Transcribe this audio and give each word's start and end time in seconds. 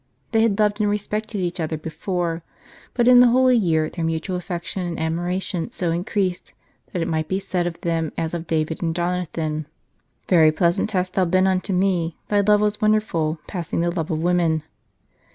They 0.31 0.41
had 0.41 0.57
loved 0.57 0.81
and 0.81 0.89
respected 0.89 1.41
each 1.41 1.59
other 1.59 1.77
before, 1.77 2.41
but 2.95 3.07
in 3.07 3.19
the 3.19 3.27
Holy 3.27 3.55
Year 3.55 3.87
their 3.87 4.03
mutual 4.03 4.35
affection 4.35 4.97
and 4.97 5.15
admira 5.15 5.39
tion 5.39 5.69
so 5.69 5.91
increased, 5.91 6.55
that 6.91 7.03
it 7.03 7.07
might 7.07 7.27
be 7.27 7.37
said 7.39 7.67
of 7.67 7.79
them 7.81 8.11
as 8.17 8.33
of 8.33 8.47
David 8.47 8.81
and 8.81 8.95
Jonathan:" 8.95 9.67
Very 10.27 10.51
pleasant 10.51 10.89
hast 10.89 11.13
thou 11.13 11.25
been 11.25 11.45
unto 11.45 11.71
me: 11.71 12.17
thy 12.29 12.41
love 12.41 12.61
was 12.61 12.81
wonderful, 12.81 13.37
passing 13.45 13.81
the 13.81 13.91
love 13.91 14.09
of 14.09 14.17
women." 14.23 14.63